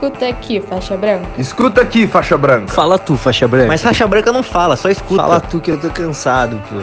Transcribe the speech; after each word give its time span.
Escuta 0.00 0.28
aqui, 0.28 0.62
faixa 0.62 0.96
branca. 0.96 1.28
Escuta 1.36 1.82
aqui, 1.82 2.06
faixa 2.06 2.38
branca. 2.38 2.72
Fala 2.72 2.98
tu, 2.98 3.18
faixa 3.18 3.46
branca. 3.46 3.66
Mas 3.66 3.82
faixa 3.82 4.08
branca 4.08 4.32
não 4.32 4.42
fala, 4.42 4.74
só 4.74 4.88
escuta. 4.88 5.20
Fala 5.20 5.38
tu 5.42 5.60
que 5.60 5.70
eu 5.70 5.78
tô 5.78 5.90
cansado, 5.90 6.58
pô. 6.70 6.76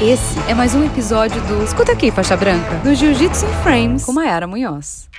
Esse 0.00 0.38
é 0.48 0.54
mais 0.54 0.72
um 0.72 0.86
episódio 0.86 1.42
do 1.48 1.64
Escuta 1.64 1.90
aqui, 1.90 2.12
faixa 2.12 2.36
branca, 2.36 2.76
do 2.84 2.94
Jiu-Jitsu 2.94 3.44
in 3.44 3.62
Frames 3.64 4.04
com 4.04 4.12
Mayara 4.12 4.46
Munhoz. 4.46 5.10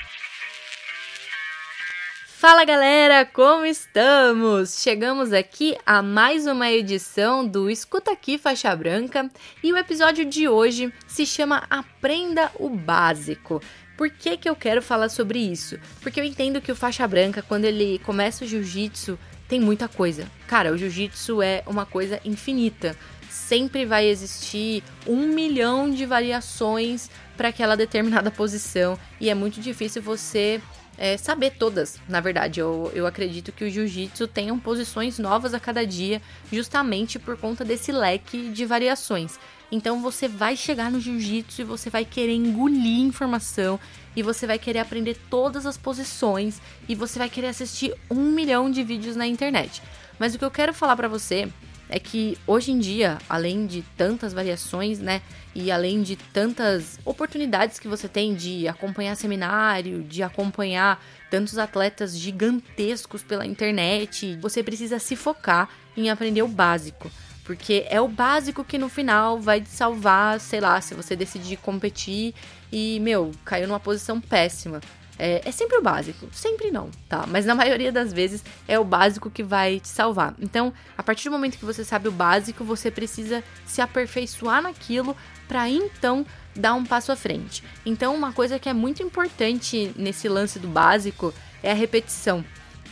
Fala 2.26 2.64
galera, 2.64 3.25
como 3.25 3.65
estamos? 3.65 4.81
Chegamos 4.81 5.33
aqui 5.33 5.75
a 5.86 6.02
mais 6.02 6.47
uma 6.47 6.71
edição 6.71 7.45
do 7.45 7.70
Escuta 7.70 8.13
Aqui 8.13 8.38
Faixa 8.38 8.73
Branca 8.75 9.29
e 9.61 9.73
o 9.73 9.77
episódio 9.77 10.23
de 10.23 10.47
hoje 10.47 10.91
se 11.05 11.25
chama 11.25 11.63
Aprenda 11.70 12.49
o 12.55 12.70
Básico. 12.70 13.61
Por 14.02 14.09
que, 14.09 14.36
que 14.36 14.49
eu 14.49 14.55
quero 14.55 14.81
falar 14.81 15.09
sobre 15.09 15.38
isso? 15.38 15.77
Porque 16.01 16.20
eu 16.20 16.23
entendo 16.23 16.59
que 16.59 16.71
o 16.71 16.75
faixa 16.75 17.07
branca, 17.07 17.43
quando 17.43 17.65
ele 17.65 18.00
começa 18.00 18.43
o 18.43 18.47
jiu-jitsu, 18.47 19.15
tem 19.47 19.59
muita 19.59 19.87
coisa. 19.87 20.28
Cara, 20.47 20.71
o 20.71 20.78
jiu-jitsu 20.78 21.39
é 21.39 21.61
uma 21.68 21.86
coisa 21.86 22.19
infinita. 22.25 22.97
Sempre 23.29 23.86
vai 23.86 24.07
existir 24.07 24.83
um 25.06 25.28
milhão 25.28 25.87
de 25.92 26.04
variações 26.07 27.11
para 27.37 27.50
aquela 27.50 27.78
determinada 27.78 28.32
posição 28.33 28.97
e 29.19 29.29
é 29.29 29.36
muito 29.36 29.61
difícil 29.61 30.01
você 30.01 30.59
é, 30.97 31.15
saber 31.15 31.51
todas. 31.51 32.00
Na 32.09 32.20
verdade, 32.20 32.59
eu, 32.59 32.92
eu 32.95 33.06
acredito 33.06 33.52
que 33.52 33.66
o 33.66 33.70
jiu-jitsu 33.70 34.28
tenham 34.28 34.59
posições 34.59 35.20
novas 35.20 35.53
a 35.53 35.59
cada 35.59 35.86
dia, 35.86 36.20
justamente 36.52 37.20
por 37.20 37.38
conta 37.38 37.64
desse 37.64 37.92
leque 37.92 38.50
de 38.50 38.66
variações. 38.66 39.38
Então 39.72 40.02
você 40.02 40.28
vai 40.28 40.58
chegar 40.58 40.92
no 40.92 41.00
jiu-jitsu 41.00 41.61
e 41.61 41.64
você 41.66 41.89
vai 41.89 42.03
querer 42.03 42.34
engolir 42.34 43.00
informação 43.00 43.80
e 44.16 44.22
você 44.22 44.45
vai 44.45 44.59
querer 44.59 44.80
aprender 44.80 45.17
todas 45.30 45.66
as 45.66 45.78
posições 45.78 46.62
e 46.89 46.94
você 46.94 47.17
vai 47.17 47.30
querer 47.30 47.48
assistir 47.48 47.94
um 48.09 48.31
milhão 48.31 48.70
de 48.70 48.84
vídeos 48.84 49.16
na 49.16 49.26
internet. 49.26 49.81
Mas 50.20 50.36
o 50.36 50.38
que 50.38 50.44
eu 50.44 50.52
quero 50.52 50.73
falar 50.73 50.98
para 50.98 51.08
você 51.08 51.48
é 51.92 52.00
que 52.00 52.38
hoje 52.48 52.72
em 52.72 52.80
dia, 52.80 53.18
além 53.30 53.66
de 53.66 53.84
tantas 53.98 54.34
variações, 54.34 55.00
né, 55.00 55.22
e 55.54 55.70
além 55.70 56.02
de 56.02 56.16
tantas 56.16 56.98
oportunidades 57.04 57.78
que 57.78 57.88
você 57.88 58.08
tem 58.08 58.34
de 58.34 58.66
acompanhar 58.66 59.16
seminário, 59.16 60.02
de 60.02 60.23
acompanhar 60.23 61.04
tantos 61.30 61.58
atletas 61.58 62.17
gigantescos 62.17 63.22
pela 63.23 63.45
internet, 63.45 64.38
você 64.42 64.64
precisa 64.64 65.00
se 65.00 65.17
focar 65.17 65.70
em 65.95 66.10
aprender 66.10 66.42
o 66.42 66.48
básico. 66.48 67.12
Porque 67.52 67.86
é 67.90 68.00
o 68.00 68.08
básico 68.08 68.64
que 68.64 68.78
no 68.78 68.88
final 68.88 69.38
vai 69.38 69.60
te 69.60 69.68
salvar, 69.68 70.40
sei 70.40 70.62
lá, 70.62 70.80
se 70.80 70.94
você 70.94 71.18
decidir 71.18 71.58
competir 71.58 72.34
e, 72.72 72.98
meu, 73.02 73.32
caiu 73.44 73.68
numa 73.68 73.80
posição 73.80 74.22
péssima. 74.22 74.80
É, 75.20 75.42
é, 75.44 75.52
sempre 75.52 75.76
o 75.76 75.82
básico, 75.82 76.30
sempre 76.32 76.72
não, 76.72 76.90
tá? 77.10 77.26
Mas 77.28 77.46
na 77.46 77.54
maioria 77.54 77.92
das 77.92 78.14
vezes 78.14 78.42
é 78.70 78.80
o 78.80 78.86
básico 78.86 79.30
que 79.30 79.44
vai 79.44 79.82
te 79.82 79.90
salvar. 79.90 80.34
Então, 80.40 80.72
a 80.98 81.04
partir 81.04 81.26
do 81.26 81.34
momento 81.34 81.58
que 81.58 81.66
você 81.66 81.84
sabe 81.84 82.08
o 82.08 82.12
básico, 82.12 82.64
você 82.64 82.90
precisa 82.90 83.44
se 83.66 83.82
aperfeiçoar 83.82 84.62
naquilo 84.62 85.14
para 85.46 85.68
então 85.68 86.26
dar 86.56 86.74
um 86.74 86.86
passo 86.86 87.12
à 87.12 87.18
frente. 87.18 87.62
Então, 87.86 88.16
uma 88.16 88.32
coisa 88.32 88.58
que 88.60 88.70
é 88.70 88.74
muito 88.74 89.04
importante 89.04 89.92
nesse 89.98 90.30
lance 90.30 90.58
do 90.58 90.70
básico 90.70 91.34
é 91.62 91.72
a 91.72 91.76
repetição. 91.76 92.46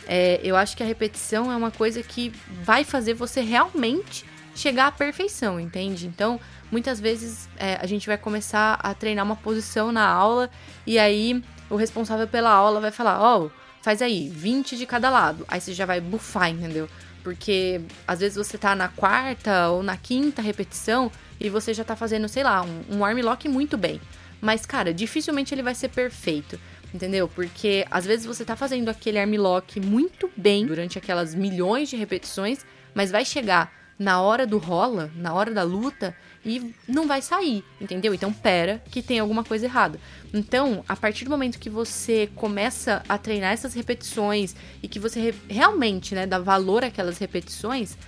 É, 0.06 0.38
eu 0.44 0.54
acho 0.54 0.76
que 0.76 0.82
a 0.82 0.86
repetição 0.86 1.50
é 1.50 1.56
uma 1.56 1.70
coisa 1.70 2.02
que 2.02 2.30
vai 2.62 2.84
fazer 2.84 3.14
você 3.14 3.40
realmente 3.40 4.28
chegar 4.54 4.88
à 4.88 4.92
perfeição, 4.92 5.58
entende? 5.58 6.06
Então, 6.06 6.40
muitas 6.70 7.00
vezes 7.00 7.48
é, 7.56 7.78
a 7.80 7.86
gente 7.86 8.06
vai 8.06 8.18
começar 8.18 8.78
a 8.82 8.94
treinar 8.94 9.24
uma 9.24 9.36
posição 9.36 9.92
na 9.92 10.06
aula 10.06 10.50
e 10.86 10.98
aí 10.98 11.42
o 11.68 11.76
responsável 11.76 12.26
pela 12.26 12.50
aula 12.50 12.80
vai 12.80 12.90
falar: 12.90 13.20
Ó, 13.20 13.46
oh, 13.46 13.50
faz 13.82 14.02
aí 14.02 14.28
20 14.28 14.76
de 14.76 14.86
cada 14.86 15.10
lado. 15.10 15.44
Aí 15.48 15.60
você 15.60 15.72
já 15.72 15.86
vai 15.86 16.00
bufar, 16.00 16.50
entendeu? 16.50 16.88
Porque 17.22 17.80
às 18.06 18.20
vezes 18.20 18.36
você 18.36 18.56
tá 18.56 18.74
na 18.74 18.88
quarta 18.88 19.68
ou 19.68 19.82
na 19.82 19.96
quinta 19.96 20.40
repetição 20.40 21.10
e 21.38 21.48
você 21.48 21.74
já 21.74 21.84
tá 21.84 21.94
fazendo, 21.94 22.28
sei 22.28 22.42
lá, 22.42 22.62
um, 22.62 22.98
um 22.98 23.04
arm 23.04 23.18
lock 23.20 23.48
muito 23.48 23.76
bem. 23.76 24.00
Mas, 24.40 24.64
cara, 24.64 24.92
dificilmente 24.92 25.54
ele 25.54 25.62
vai 25.62 25.74
ser 25.74 25.88
perfeito. 25.88 26.58
Entendeu? 26.92 27.28
Porque 27.28 27.86
às 27.88 28.04
vezes 28.04 28.26
você 28.26 28.44
tá 28.44 28.56
fazendo 28.56 28.88
aquele 28.88 29.18
arm 29.18 29.34
lock 29.36 29.78
muito 29.78 30.28
bem 30.36 30.66
durante 30.66 30.98
aquelas 30.98 31.34
milhões 31.34 31.88
de 31.88 31.96
repetições, 31.96 32.66
mas 32.92 33.12
vai 33.12 33.24
chegar 33.24 33.79
na 34.00 34.22
hora 34.22 34.46
do 34.46 34.56
rola, 34.56 35.10
na 35.14 35.34
hora 35.34 35.52
da 35.52 35.62
luta, 35.62 36.16
e 36.42 36.74
não 36.88 37.06
vai 37.06 37.20
sair, 37.20 37.62
entendeu? 37.78 38.14
Então, 38.14 38.32
pera, 38.32 38.82
que 38.90 39.02
tem 39.02 39.18
alguma 39.18 39.44
coisa 39.44 39.66
errada. 39.66 40.00
Então, 40.32 40.82
a 40.88 40.96
partir 40.96 41.26
do 41.26 41.30
momento 41.30 41.58
que 41.58 41.68
você 41.68 42.26
começa 42.34 43.02
a 43.06 43.18
treinar 43.18 43.52
essas 43.52 43.74
repetições 43.74 44.56
e 44.82 44.88
que 44.88 44.98
você 44.98 45.20
re 45.20 45.34
realmente, 45.50 46.14
né, 46.14 46.26
dá 46.26 46.38
valor 46.38 46.82
àquelas 46.82 47.18
repetições, 47.18 47.98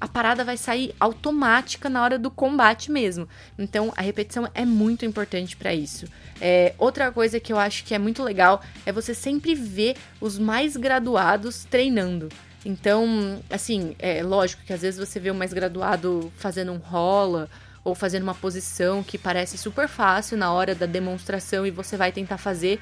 a 0.00 0.08
parada 0.08 0.44
vai 0.44 0.56
sair 0.56 0.94
automática 0.98 1.90
na 1.90 2.02
hora 2.02 2.18
do 2.18 2.30
combate 2.30 2.90
mesmo. 2.90 3.28
Então, 3.58 3.92
a 3.98 4.00
repetição 4.00 4.48
é 4.54 4.64
muito 4.64 5.04
importante 5.04 5.58
para 5.58 5.74
isso. 5.74 6.06
É, 6.40 6.74
outra 6.78 7.12
coisa 7.12 7.38
que 7.38 7.52
eu 7.52 7.58
acho 7.58 7.84
que 7.84 7.94
é 7.94 7.98
muito 7.98 8.22
legal 8.22 8.62
é 8.86 8.92
você 8.92 9.12
sempre 9.12 9.54
ver 9.54 9.94
os 10.22 10.38
mais 10.38 10.74
graduados 10.74 11.66
treinando. 11.66 12.30
Então, 12.64 13.42
assim, 13.50 13.94
é 13.98 14.22
lógico 14.22 14.62
que 14.64 14.72
às 14.72 14.80
vezes 14.80 14.98
você 14.98 15.20
vê 15.20 15.30
um 15.30 15.34
mais 15.34 15.52
graduado 15.52 16.32
fazendo 16.36 16.72
um 16.72 16.78
rola 16.78 17.48
ou 17.84 17.94
fazendo 17.94 18.22
uma 18.22 18.34
posição 18.34 19.02
que 19.02 19.18
parece 19.18 19.58
super 19.58 19.86
fácil 19.86 20.38
na 20.38 20.50
hora 20.50 20.74
da 20.74 20.86
demonstração 20.86 21.66
e 21.66 21.70
você 21.70 21.96
vai 21.96 22.10
tentar 22.10 22.38
fazer. 22.38 22.80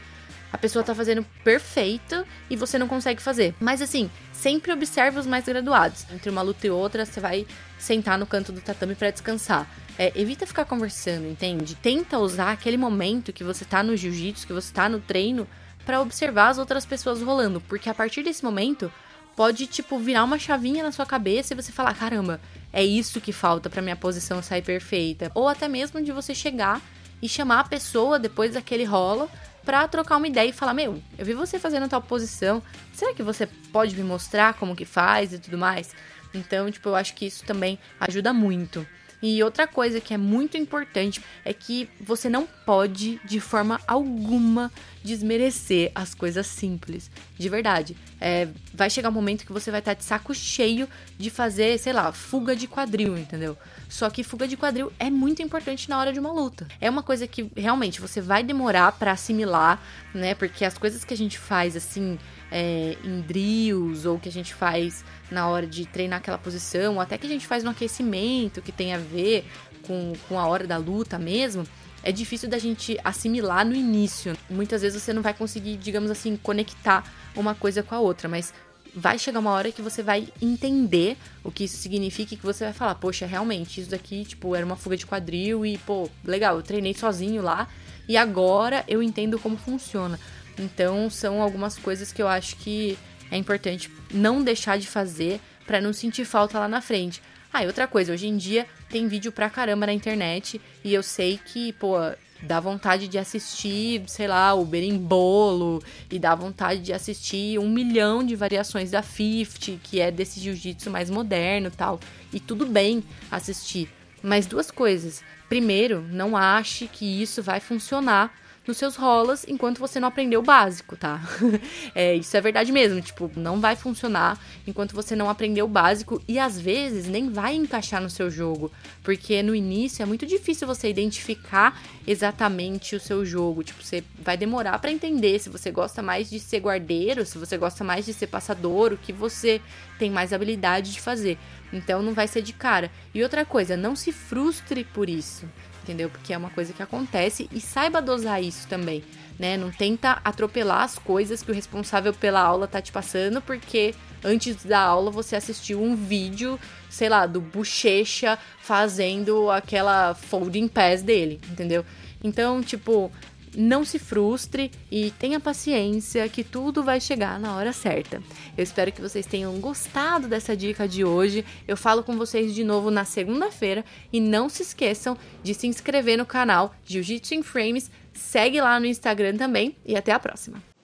A 0.53 0.59
pessoa 0.59 0.85
tá 0.85 0.95
fazendo 0.95 1.25
perfeita 1.43 2.25
e 2.49 2.57
você 2.57 2.79
não 2.79 2.87
consegue 2.87 3.21
fazer. 3.21 3.55
Mas 3.59 3.81
assim, 3.81 4.11
sempre 4.33 4.71
observe 4.71 5.19
os 5.19 5.27
mais 5.27 5.47
graduados. 5.47 6.05
Entre 6.13 6.31
uma 6.31 6.43
luta 6.43 6.67
e 6.67 6.71
outra, 6.71 7.07
você 7.07 7.19
vai 7.19 7.47
sentar 7.79 8.19
no 8.19 8.27
canto 8.27 8.53
do 8.53 8.61
tatame 8.61 8.95
para 8.95 9.11
descansar. 9.11 9.69
É, 9.99 10.13
evita 10.15 10.47
ficar 10.47 10.67
conversando, 10.67 11.27
entende? 11.27 11.75
Tenta 11.75 12.19
usar 12.19 12.53
aquele 12.53 12.77
momento 12.77 13.33
que 13.33 13.43
você 13.43 13.65
tá 13.65 13.83
no 13.83 13.97
jiu-jitsu, 13.97 14.47
que 14.47 14.53
você 14.53 14.73
tá 14.73 14.89
no 14.89 15.01
treino, 15.01 15.49
para 15.87 16.01
observar 16.01 16.51
as 16.51 16.59
outras 16.59 16.87
pessoas 16.87 17.23
rolando. 17.23 17.61
Porque 17.63 17.89
a 17.89 17.95
partir 17.95 18.23
desse 18.23 18.45
momento, 18.45 18.93
pode, 19.37 19.67
tipo, 19.67 19.99
virar 19.99 20.25
uma 20.25 20.39
chavinha 20.39 20.83
na 20.83 20.93
sua 20.93 21.07
cabeça 21.07 21.53
e 21.53 21.57
você 21.57 21.73
falar: 21.73 21.95
caramba, 21.95 22.41
é 22.73 22.85
isso 22.85 23.21
que 23.21 23.33
falta 23.33 23.69
para 23.69 23.83
minha 23.83 23.97
posição 23.97 24.43
sair 24.43 24.63
perfeita. 24.63 25.31
Ou 25.35 25.49
até 25.49 25.69
mesmo 25.69 26.03
de 26.03 26.13
você 26.13 26.35
chegar 26.35 26.81
e 27.21 27.29
chamar 27.29 27.61
a 27.61 27.65
pessoa 27.65 28.19
depois 28.19 28.55
daquele 28.55 28.85
rola 28.85 29.29
para 29.65 29.87
trocar 29.89 30.17
uma 30.17 30.29
ideia 30.29 30.49
e 30.49 30.53
falar: 30.53 30.75
Meu, 30.75 31.01
eu 31.19 31.25
vi 31.25 31.35
você 31.35 31.59
fazendo 31.59 31.89
tal 31.89 32.03
posição, 32.03 32.63
será 32.93 33.15
que 33.15 33.23
você 33.23 33.47
pode 33.47 33.95
me 33.95 34.03
mostrar 34.03 34.55
como 34.55 34.77
que 34.77 34.85
faz 34.85 35.33
e 35.33 35.39
tudo 35.39 35.59
mais? 35.59 35.95
Então, 36.35 36.71
tipo, 36.71 36.89
eu 36.89 36.97
acho 36.97 37.15
que 37.15 37.27
isso 37.27 37.45
também 37.45 37.79
ajuda 38.01 38.33
muito. 38.33 38.87
E 39.23 39.43
outra 39.43 39.69
coisa 39.69 40.01
que 40.01 40.13
é 40.13 40.19
muito 40.19 40.57
importante 40.57 41.23
é 41.45 41.53
que 41.53 41.89
você 42.01 42.29
não 42.29 42.45
pode, 42.67 43.21
de 43.25 43.39
forma 43.39 43.81
alguma, 43.87 44.71
desmerecer 45.05 45.93
as 45.95 46.13
coisas 46.15 46.47
simples. 46.47 47.11
De 47.39 47.49
verdade. 47.49 47.97
É, 48.21 48.49
vai 48.75 48.91
chegar 48.91 49.09
um 49.09 49.13
momento 49.13 49.47
que 49.47 49.53
você 49.53 49.71
vai 49.71 49.81
estar 49.81 49.95
de 49.95 50.05
saco 50.05 50.35
cheio 50.35 50.89
de 51.19 51.31
fazer, 51.31 51.79
sei 51.79 51.93
lá, 51.93 52.13
fuga 52.13 52.57
de 52.57 52.67
quadril, 52.67 53.17
entendeu? 53.17 53.57
Só 53.89 54.11
que 54.11 54.25
fuga 54.25 54.49
de 54.49 54.57
quadril 54.57 54.93
é 54.99 55.11
muito 55.11 55.43
importante 55.43 55.89
na 55.89 55.99
hora 55.99 56.13
de 56.13 56.19
uma 56.19 56.33
luta. 56.33 56.67
É 56.81 56.91
uma 56.91 57.03
coisa 57.03 57.27
que 57.27 57.51
realmente 57.57 58.01
você 58.01 58.21
vai 58.21 58.43
demorar 58.43 58.93
para 58.93 59.13
assimilar, 59.13 59.81
né? 60.15 60.35
Porque 60.35 60.65
as 60.65 60.77
coisas 60.77 61.05
que 61.05 61.15
a 61.15 61.17
gente 61.17 61.39
faz 61.39 61.77
assim 61.77 62.19
é, 62.53 62.99
em 63.03 63.23
drills 63.23 64.07
ou 64.07 64.19
que 64.19 64.29
a 64.29 64.33
gente 64.33 64.53
faz 64.53 65.03
na 65.31 65.49
hora 65.49 65.67
de 65.67 65.87
treinar 65.87 66.19
aquela 66.19 66.37
posição, 66.37 66.95
ou 66.95 67.01
até 67.01 67.17
que 67.17 67.27
a 67.27 67.31
gente 67.31 67.47
faz 67.47 67.65
no 67.65 67.71
aquecimento 67.71 68.61
que 68.61 68.71
tem 68.71 68.93
a 68.93 68.99
ver 68.99 69.47
com, 69.87 70.13
com 70.29 70.39
a 70.39 70.47
hora 70.47 70.67
da 70.67 70.77
luta 70.77 71.19
mesmo, 71.19 71.67
é 72.03 72.13
difícil 72.13 72.51
da 72.51 72.59
gente 72.59 72.99
assimilar 73.03 73.65
no 73.65 73.75
início. 73.75 74.37
Muitas 74.51 74.83
vezes 74.83 75.03
você 75.03 75.13
não 75.13 75.23
vai 75.23 75.33
conseguir, 75.33 75.77
digamos 75.77 76.11
assim, 76.11 76.37
conectar 76.37 77.11
uma 77.35 77.55
coisa 77.55 77.83
com 77.83 77.95
a 77.95 78.01
outra, 78.01 78.29
mas 78.29 78.53
vai 78.95 79.19
chegar 79.19 79.39
uma 79.39 79.53
hora 79.53 79.73
que 79.73 79.81
você 79.81 80.03
vai 80.03 80.29
entender 80.41 81.17
o 81.43 81.51
que 81.51 81.65
isso 81.65 81.79
significa 81.79 82.35
e 82.35 82.37
que 82.37 82.45
você 82.45 82.65
vai 82.65 82.73
falar, 82.75 82.97
poxa, 82.97 83.25
realmente, 83.25 83.81
isso 83.81 83.91
daqui, 83.91 84.25
tipo, 84.25 84.55
era 84.55 84.67
uma 84.67 84.77
fuga 84.77 84.97
de 84.97 85.07
quadril 85.07 85.65
e, 85.65 85.79
pô, 85.79 86.11
legal, 86.23 86.57
eu 86.57 86.63
treinei 86.63 86.93
sozinho 86.93 87.41
lá 87.41 87.69
e 88.07 88.17
agora 88.17 88.85
eu 88.87 89.03
entendo 89.03 89.39
como 89.39 89.57
funciona. 89.57 90.19
Então, 90.59 91.09
são 91.09 91.41
algumas 91.41 91.79
coisas 91.79 92.13
que 92.13 92.23
eu 92.23 92.29
acho 92.29 92.57
que 92.57 92.99
é 93.31 93.37
importante 93.37 93.91
não 94.13 94.43
deixar 94.43 94.79
de 94.79 94.87
fazer 94.87 95.41
para 95.67 95.81
não 95.81 95.93
sentir 95.93 96.25
falta 96.25 96.59
lá 96.59 96.69
na 96.69 96.81
frente. 96.81 97.23
Ah, 97.53 97.65
e 97.65 97.67
outra 97.67 97.87
coisa, 97.87 98.13
hoje 98.13 98.27
em 98.27 98.37
dia 98.37 98.67
tem 98.89 99.09
vídeo 99.09 99.31
pra 99.31 99.51
caramba 99.51 99.87
na 99.87 99.93
internet 99.93 100.61
e 100.83 100.93
eu 100.93 101.03
sei 101.03 101.39
que, 101.39 101.73
pô, 101.75 101.97
dá 102.43 102.59
vontade 102.59 103.09
de 103.09 103.19
assistir, 103.19 104.03
sei 104.07 104.27
lá, 104.27 104.55
o 104.55 104.65
berimbolo 104.65 105.83
e 106.11 106.19
dá 106.19 106.35
vontade 106.35 106.81
de 106.81 106.93
assistir 106.93 107.59
um 107.59 107.69
milhão 107.69 108.25
de 108.25 108.35
variações 108.35 108.91
da 108.91 109.03
50, 109.03 109.79
que 109.83 110.01
é 110.01 110.11
desse 110.11 110.41
jiu-jitsu 110.41 110.91
mais 110.91 111.09
moderno 111.09 111.71
tal. 111.71 112.01
E 112.33 112.41
tudo 112.41 112.67
bem 112.67 113.05
assistir. 113.31 113.89
Mas 114.23 114.47
duas 114.47 114.71
coisas. 114.71 115.23
Primeiro, 115.49 116.03
não 116.11 116.37
ache 116.37 116.89
que 116.89 117.23
isso 117.23 117.43
vai 117.43 117.61
funcionar 117.61 118.35
nos 118.67 118.77
seus 118.77 118.97
rolas 118.97 119.45
enquanto 119.49 119.79
você 119.79 119.99
não 119.99 120.09
aprender 120.09 120.37
o 120.37 120.43
básico, 120.43 120.97
tá? 120.97 121.21
é, 121.95 122.15
isso 122.15 122.37
é 122.37 122.41
verdade 122.41 122.71
mesmo, 122.71 123.01
tipo, 123.01 123.31
não 123.37 123.61
vai 123.61 123.75
funcionar 123.75 124.39
enquanto 124.67 124.95
você 124.95 125.17
não 125.17 125.29
aprender 125.29 125.63
o 125.63 125.69
básico 125.69 126.23
e 126.29 126.39
às 126.39 126.61
vezes 126.61 127.07
nem 127.07 127.31
vai 127.31 127.55
encaixar 127.55 128.01
no 128.01 128.09
seu 128.09 128.31
jogo, 128.31 128.71
porque 129.03 129.43
no 129.43 129.55
início 129.55 130.03
é 130.03 130.07
muito 130.07 130.25
difícil 130.25 130.67
você 130.67 130.89
identificar 130.89 131.81
exatamente 132.07 132.95
o 132.95 133.01
seu 133.01 133.25
jogo, 133.25 133.65
tipo, 133.65 133.83
você 133.83 134.05
vai 134.21 134.37
demorar 134.37 134.79
para 134.79 134.93
entender 134.93 135.39
se 135.39 135.49
você 135.49 135.71
gosta 135.71 136.03
mais 136.03 136.31
de 136.31 136.39
ser 136.39 136.61
guardeiro, 136.61 137.27
se 137.27 137.39
você 137.39 137.57
gosta 137.57 137.83
mais 137.83 138.07
de 138.07 138.13
ser 138.13 138.29
passador, 138.29 138.93
o 138.93 138.99
que 138.99 139.13
você 139.13 139.61
tem 139.99 140.11
mais 140.11 140.33
habilidade 140.33 140.93
de 140.93 141.01
fazer. 141.01 141.39
Então 141.73 142.03
não 142.03 142.13
vai 142.13 142.29
ser 142.29 142.43
de 142.43 142.53
cara. 142.53 142.91
E 143.15 143.23
outra 143.23 143.45
coisa, 143.45 143.77
não 143.77 143.97
se 143.97 144.13
frustre 144.13 144.85
por 144.85 145.09
isso 145.09 145.47
entendeu? 145.83 146.09
Porque 146.09 146.33
é 146.33 146.39
uma 146.39 146.51
coisa 146.51 146.73
que 146.73 146.83
acontece 146.83 147.49
e 147.53 147.61
saiba 147.61 148.01
dosar 148.01 148.43
isso 148.43 148.67
também, 148.69 149.03
né? 149.39 149.57
Não 149.57 149.71
tenta 149.71 150.21
atropelar 150.25 150.83
as 150.83 150.99
coisas 150.99 151.43
que 151.43 151.51
o 151.51 151.55
responsável 151.55 152.15
pela 152.15 152.41
aula 152.41 152.67
tá 152.67 152.81
te 152.81 152.93
passando, 152.93 153.41
porque 153.41 153.95
antes 154.25 154.65
da 154.65 154.81
aula 154.81 155.11
você 155.11 155.37
assistiu 155.37 155.83
um 155.83 155.95
vídeo, 155.95 156.59
sei 156.89 157.09
lá, 157.09 157.27
do 157.27 157.41
Bochecha 157.41 158.39
fazendo 158.61 159.51
aquela 159.51 160.15
folding 160.15 160.69
pass 160.69 161.03
dele, 161.03 161.41
entendeu? 161.51 161.85
Então, 162.25 162.63
tipo, 162.63 163.11
não 163.57 163.85
se 163.85 163.99
frustre 163.99 164.71
e 164.91 165.11
tenha 165.13 165.41
paciência 165.41 166.29
que 166.29 166.43
tudo 166.43 166.83
vai 166.83 167.01
chegar 167.01 167.39
na 167.39 167.57
hora 167.57 167.73
certa. 167.73 168.23
Eu 168.57 168.63
espero 168.63 168.93
que 168.93 169.01
vocês 169.01 169.27
tenham 169.27 169.59
gostado 169.61 170.29
dessa 170.29 170.57
dica 170.57 170.89
de 170.89 171.05
hoje. 171.05 171.45
Eu 171.67 171.77
falo 171.77 172.03
com 172.03 172.17
vocês 172.17 172.55
de 172.55 172.65
novo 172.65 172.91
na 172.91 173.05
segunda-feira 173.05 173.85
e 174.13 174.21
não 174.21 174.49
se 174.49 174.63
esqueçam 174.63 175.17
de 175.43 175.55
se 175.55 175.67
inscrever 175.67 176.17
no 176.17 176.27
canal 176.27 176.75
Jiu-Jitsu 176.85 177.35
in 177.35 177.43
Frames. 177.43 177.91
Segue 178.13 178.61
lá 178.61 178.79
no 178.79 178.87
Instagram 178.87 179.37
também 179.37 179.77
e 179.85 179.97
até 179.97 180.13
a 180.13 180.19
próxima. 180.19 180.72